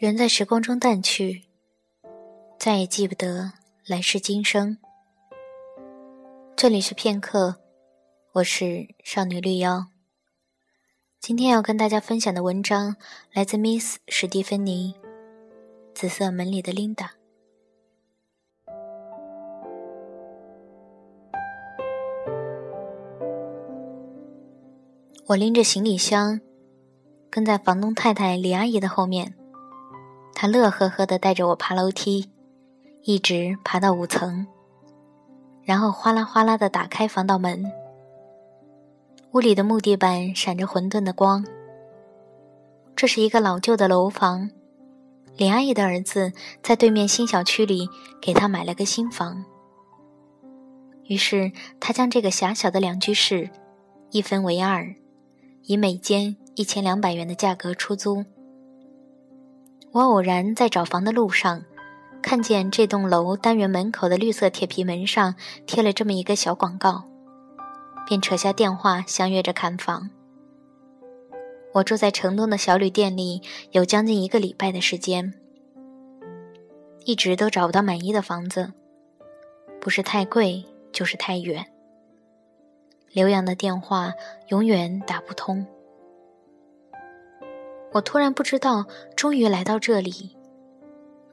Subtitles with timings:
[0.00, 1.42] 人在时光中淡去，
[2.58, 3.52] 再也记不得
[3.84, 4.78] 来世今生。
[6.56, 7.56] 这里是片刻，
[8.32, 9.88] 我是少女绿妖。
[11.20, 12.96] 今天要跟大家分享的文章
[13.34, 14.94] 来自 Miss 史蒂芬妮，
[15.92, 17.12] 《紫色门里的琳达》。
[25.26, 26.40] 我拎着行李箱，
[27.28, 29.34] 跟在房东太太李阿姨的后面。
[30.42, 32.30] 他乐呵呵地带着我爬楼梯，
[33.02, 34.46] 一直爬到五层，
[35.62, 37.70] 然后哗啦哗啦地打开防盗门。
[39.32, 41.44] 屋里的木地板闪着混沌的光。
[42.96, 44.48] 这是一个老旧的楼房，
[45.36, 49.44] 李阿姨的儿子在对面新小区里给她买了个新房，
[51.04, 53.50] 于是他将这个狭小的两居室
[54.10, 54.94] 一分为二。
[55.64, 58.24] 以每间一千两百元的价格出租。
[59.92, 61.64] 我偶然在找房的路上，
[62.22, 65.34] 看见这栋楼单元门口的绿色铁皮门上
[65.66, 67.02] 贴了这么一个小广告，
[68.06, 70.10] 便扯下电话相约着看房。
[71.72, 75.34] 我住在城东的小旅店里有将近一个礼拜的时间，
[77.04, 78.72] 一直都找不到满意的房子，
[79.80, 81.66] 不是太贵，就是太远。
[83.12, 84.12] 刘洋的电话
[84.48, 85.66] 永远打不通。
[87.92, 90.36] 我突然不知道，终于来到这里，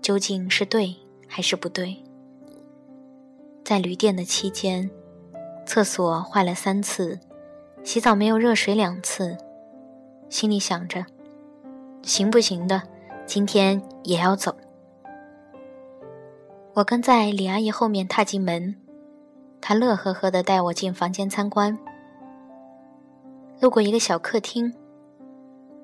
[0.00, 0.96] 究竟是对
[1.28, 2.02] 还是不对？
[3.64, 4.90] 在旅店的期间，
[5.66, 7.18] 厕所坏了三次，
[7.84, 9.36] 洗澡没有热水两次，
[10.30, 11.04] 心里想着，
[12.02, 12.82] 行不行的，
[13.26, 14.56] 今天也要走。
[16.74, 18.76] 我跟在李阿姨后面踏进门。
[19.60, 21.76] 她乐呵呵地带我进房间参观，
[23.60, 24.72] 路过一个小客厅，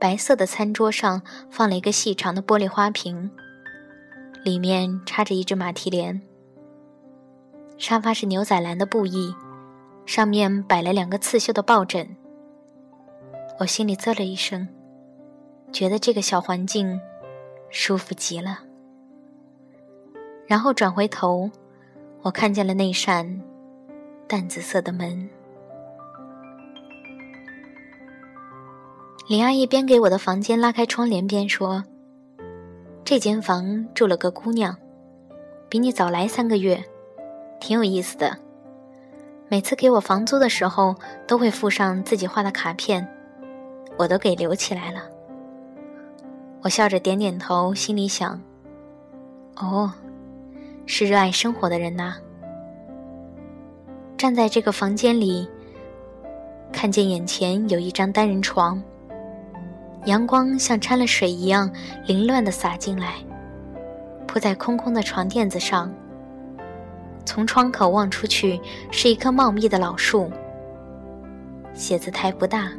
[0.00, 1.20] 白色的餐桌上
[1.50, 3.30] 放了一个细长的玻璃花瓶，
[4.42, 6.22] 里面插着一只马蹄莲。
[7.76, 9.34] 沙发是牛仔蓝的布艺，
[10.06, 12.16] 上面摆了两个刺绣的抱枕。
[13.58, 14.66] 我心里啧了一声，
[15.70, 16.98] 觉得这个小环境
[17.68, 18.60] 舒服极了。
[20.46, 21.50] 然后转回头，
[22.22, 23.42] 我看见了那扇。
[24.26, 25.28] 淡紫色的门，
[29.30, 31.84] 李阿姨边给我的房间拉开窗帘边说
[33.06, 34.76] ：“这间房住了个姑娘，
[35.68, 36.82] 比你早来三个月，
[37.60, 38.36] 挺有意思的。
[39.48, 40.96] 每次给我房租的时候，
[41.28, 43.06] 都会附上自己画的卡片，
[43.96, 45.02] 我都给留起来了。”
[46.62, 48.42] 我笑着点点头，心里想
[49.62, 49.92] ：“哦，
[50.86, 52.16] 是热爱生活的人呐。”
[54.18, 55.48] 站在这个房间里，
[56.72, 58.82] 看见眼前有一张单人床，
[60.06, 61.70] 阳光像掺了水一样
[62.06, 63.14] 凌乱地洒进来，
[64.26, 65.92] 铺在空空的床垫子上。
[67.24, 68.60] 从窗口望出去
[68.90, 70.30] 是一棵茂密的老树。
[71.74, 72.72] 写字台不大，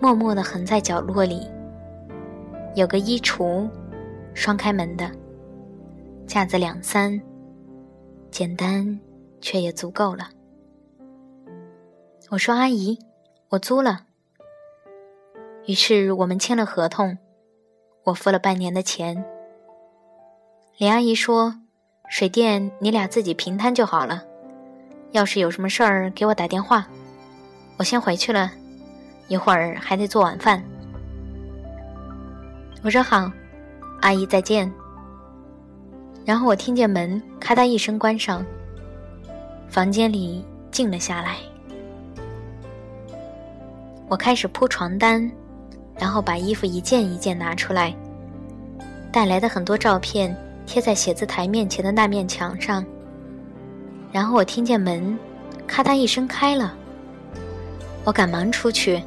[0.00, 1.46] 默默地横在角落里。
[2.74, 3.68] 有个衣橱，
[4.34, 5.10] 双开门的，
[6.26, 7.20] 架子两三，
[8.30, 8.98] 简单。
[9.44, 10.30] 却也足够了。
[12.30, 12.98] 我说：“阿姨，
[13.50, 14.06] 我租了。”
[15.66, 17.16] 于是我们签了合同，
[18.04, 19.24] 我付了半年的钱。
[20.76, 21.54] 林阿姨说
[22.10, 24.22] ：“水电你俩自己平摊就好了，
[25.12, 26.86] 要是有什么事儿给我打电话。”
[27.78, 28.52] 我先回去了，
[29.28, 30.62] 一会儿还得做晚饭。
[32.82, 33.32] 我说：“好，
[34.02, 34.70] 阿姨再见。”
[36.26, 38.44] 然后我听见门咔嗒一声关上。
[39.68, 41.38] 房间里静了下来，
[44.08, 45.28] 我开始铺床单，
[45.98, 47.94] 然后把衣服一件一件拿出来，
[49.12, 52.84] 带来的很多照片贴在写字台面前的那面墙上。
[54.12, 55.18] 然后我听见门
[55.66, 56.74] 咔嗒一声开了，
[58.04, 59.02] 我赶忙出去，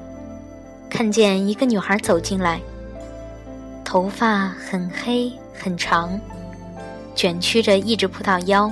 [0.89, 2.59] 看见一个女孩走进来，
[3.85, 6.19] 头发很黑很长，
[7.15, 8.71] 卷曲着一直扑到腰。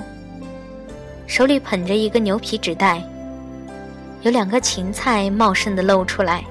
[1.26, 3.02] 手里捧着一个牛皮纸袋，
[4.22, 6.44] 有两个芹菜茂盛的露出来。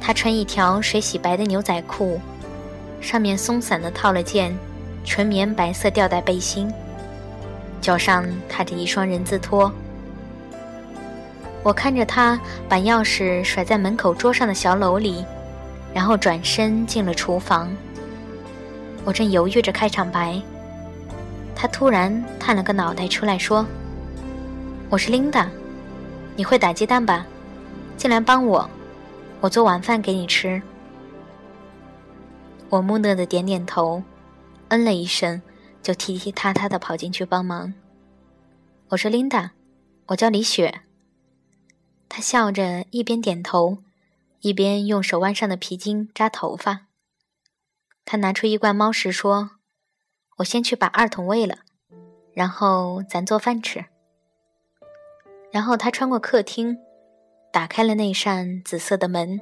[0.00, 2.20] 他穿一条水洗白的牛仔裤，
[3.00, 4.56] 上面松散的套了件
[5.04, 6.72] 纯棉白色吊带背心，
[7.80, 9.70] 脚上踏着一双人字拖。
[11.62, 12.38] 我看着他
[12.68, 15.24] 把钥匙甩在门口桌上的小篓里，
[15.92, 17.68] 然后转身进了厨房。
[19.04, 20.40] 我正犹豫着开场白。
[21.54, 23.66] 他突然探了个脑袋出来，说
[24.90, 25.48] ：“我是琳达，
[26.36, 27.26] 你会打鸡蛋吧？
[27.96, 28.68] 进来帮我，
[29.46, 30.60] 我做晚饭给你吃。”
[32.68, 34.02] 我木讷的点点头，
[34.68, 35.40] 嗯了一声，
[35.80, 37.72] 就踢踢踏踏的跑进去帮忙。
[38.88, 39.50] 我说：“Linda，
[40.06, 40.80] 我叫李雪。”
[42.10, 43.78] 她笑着一边点头，
[44.40, 46.88] 一边用手腕上的皮筋扎头发。
[48.04, 49.50] 她拿出一罐猫食，说
[50.38, 51.58] ：“我先去把二筒喂了，
[52.34, 53.84] 然后咱做饭吃。”
[55.52, 56.78] 然后她穿过客厅，
[57.56, 59.40] 打开了那扇紫色的门。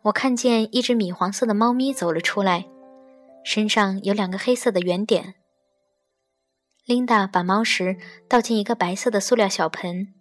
[0.00, 2.64] 我看见一只米黄色的猫咪走了出来，
[3.44, 5.34] 身上有两个黑色的圆点。
[6.86, 10.14] 琳达把猫食倒进一个白色的塑料小盆，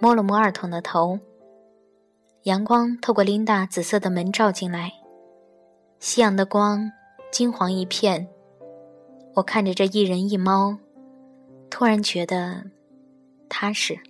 [0.00, 1.20] 摸了摸儿童的头。
[2.42, 4.92] 阳光透过琳达紫色的门照进来，
[6.00, 6.90] 夕阳的光
[7.30, 8.26] 金黄一片。
[9.34, 10.76] 我看着这一人一猫，
[11.70, 12.64] 突然觉得
[13.48, 14.00] 踏实。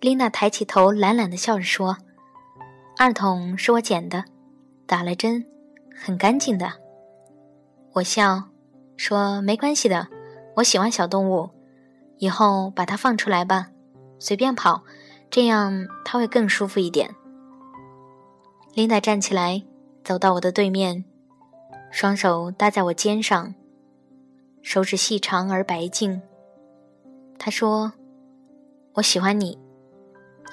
[0.00, 1.98] 琳娜抬起头，懒懒的笑着说
[2.96, 4.24] ：“二筒是我捡的，
[4.86, 5.44] 打了针，
[5.94, 6.72] 很干净的。”
[7.92, 8.44] 我笑
[8.96, 10.08] 说：“没关系的，
[10.56, 11.50] 我喜欢小动物，
[12.16, 13.68] 以后把它放出来吧，
[14.18, 14.82] 随便跑，
[15.28, 17.14] 这样它会更舒服一点。”
[18.72, 19.62] 琳达站起来，
[20.02, 21.04] 走到我的对面，
[21.90, 23.54] 双手搭在我肩上，
[24.62, 26.22] 手指细长而白净。
[27.38, 27.92] 她说
[28.96, 29.58] ：“我喜欢你。”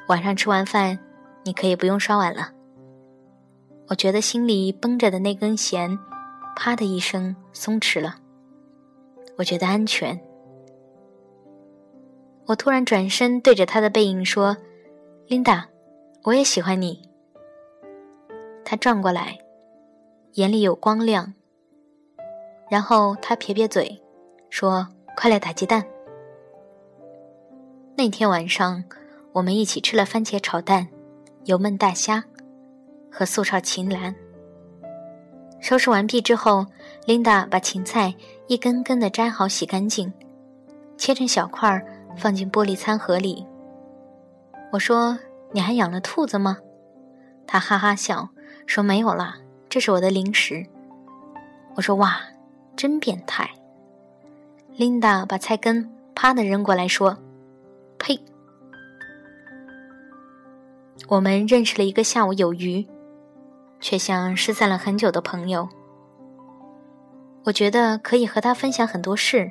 [0.07, 0.97] 晚上吃完饭，
[1.43, 2.49] 你可以不用刷碗了。
[3.89, 5.99] 我觉得心里绷着的那根弦，
[6.55, 8.15] 啪的一声松弛了。
[9.37, 10.17] 我觉得安全。
[12.45, 14.55] 我突然转身对着他的背影说
[15.27, 15.67] ：“琳达，
[16.23, 17.01] 我也喜欢你。”
[18.63, 19.37] 他转过来，
[20.33, 21.33] 眼里有光亮。
[22.69, 24.01] 然后他撇撇嘴，
[24.49, 24.87] 说
[25.17, 25.85] ：“快来打鸡蛋。”
[27.97, 28.81] 那天晚上。
[29.37, 30.87] 我们一起吃了番茄炒蛋、
[31.45, 32.23] 油焖大虾
[33.11, 34.15] 和素炒芹兰。
[35.59, 36.65] 收拾完毕之后，
[37.05, 38.15] 琳达把芹菜
[38.47, 40.11] 一根根的摘好、洗干净，
[40.97, 41.85] 切成小块儿
[42.17, 43.45] 放进玻璃餐盒里。
[44.71, 45.19] 我说
[45.53, 46.57] ：“你还养了兔子吗？”
[47.45, 48.29] 她哈哈笑
[48.65, 49.37] 说：“没有啦，
[49.69, 50.65] 这是我的零食。”
[51.77, 52.19] 我说：“哇，
[52.75, 53.47] 真变态！”
[54.75, 57.15] 琳达把菜根啪的扔过来，说
[57.99, 58.19] ：“呸！”
[61.09, 62.85] 我们认识了一个下午有余，
[63.79, 65.67] 却像失散了很久的朋友。
[67.45, 69.49] 我觉得可以和他分享很多事，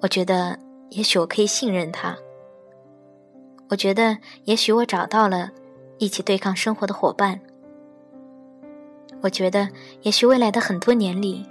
[0.00, 0.56] 我觉得
[0.90, 2.16] 也许我可以信任他，
[3.68, 5.50] 我觉得也许我找到了
[5.98, 7.40] 一起对抗生活的伙伴，
[9.22, 9.68] 我觉得
[10.02, 11.44] 也许未来的很多年里，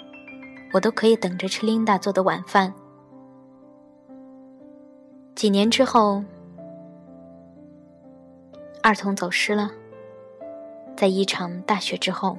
[0.72, 2.74] 我都可以等着吃琳达做的晚饭。
[5.36, 6.24] 几年之后。
[8.86, 9.72] 二童走失了，
[10.96, 12.38] 在一场大雪之后。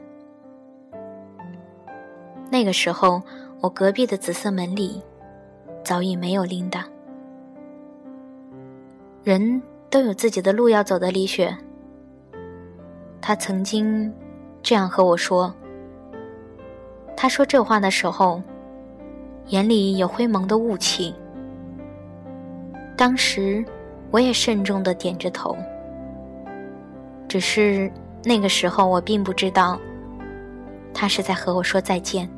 [2.48, 3.20] 那个时候，
[3.60, 5.02] 我隔壁的紫色门里
[5.82, 6.86] 早已没有琳达。
[9.24, 9.60] 人
[9.90, 11.52] 都有自己的路要走的，李雪。
[13.20, 14.14] 他曾经
[14.62, 15.52] 这样和我说。
[17.16, 18.40] 他说这话的时候，
[19.48, 21.12] 眼里有灰蒙的雾气。
[22.96, 23.64] 当时，
[24.12, 25.56] 我也慎重的点着头。
[27.28, 27.90] 只是
[28.24, 29.78] 那个时候，我并不知道，
[30.92, 32.28] 他是在和我说再见。